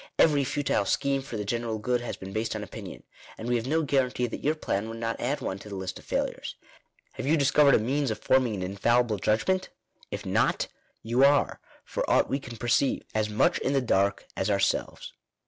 [0.17, 3.03] Every futile scheme for the general good has been based on opinion;
[3.37, 5.99] and we have no guarantee that your plan will not add one to the list
[5.99, 6.55] of failures.
[7.13, 9.69] Have you discovered a means of forming an infallible judg ment?
[10.09, 10.67] If not,
[11.03, 15.13] you are, for aught we can perceive, as much in the dark as ourselves.